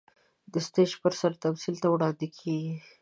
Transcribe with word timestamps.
د 0.53 0.53
سټېج 0.67 0.91
پر 1.01 1.13
سر 1.19 1.31
تمثيل 1.43 1.75
ته 1.83 1.87
وړاندې 1.89 2.27
کېږي. 2.37 2.75